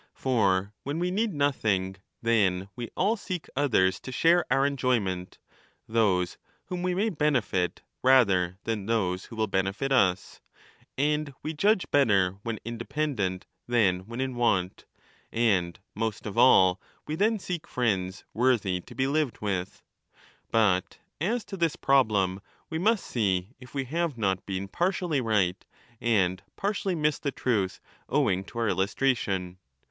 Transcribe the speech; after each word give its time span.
For 0.15 0.73
when 0.81 0.97
we 0.97 1.11
need 1.11 1.31
nothing, 1.31 1.97
then 2.23 2.69
we 2.75 2.89
all 2.97 3.15
seek 3.15 3.45
others 3.55 3.99
to 3.99 4.11
share 4.11 4.43
our 4.49 4.65
enjoyment, 4.65 5.37
those 5.87 6.39
whom 6.65 6.81
we 6.81 6.95
may 6.95 7.09
benefit 7.09 7.83
rather 8.01 8.57
than 8.63 8.87
those 8.87 9.25
who 9.25 9.35
will 9.35 9.45
benefit 9.45 9.91
us. 9.91 10.41
And 10.97 11.35
we 11.43 11.53
judge 11.53 11.85
better 11.91 12.39
when 12.41 12.55
20 12.55 12.61
independent 12.65 13.45
than 13.67 14.07
when 14.07 14.19
in 14.21 14.33
want, 14.33 14.85
and 15.31 15.79
most 15.93 16.25
of 16.25 16.35
all 16.35 16.81
we 17.05 17.13
then 17.13 17.37
seek 17.37 17.67
friends 17.67 18.23
worthy 18.33 18.81
to 18.81 18.95
be 18.95 19.05
lived 19.05 19.37
with. 19.39 19.83
But 20.49 20.97
as 21.19 21.45
to 21.45 21.57
this 21.57 21.75
problem, 21.75 22.41
"we 22.71 22.79
must 22.79 23.05
see 23.05 23.53
if 23.59 23.75
we 23.75 23.83
have 23.85 24.17
not 24.17 24.47
been 24.47 24.67
partially 24.67 25.21
right, 25.21 25.63
and 26.01 26.41
partially 26.55 26.95
missed 26.95 27.21
the 27.21 27.31
truth 27.31 27.79
owing 28.09 28.43
to 28.45 28.57
our 28.57 28.67
illustration. 28.69 29.59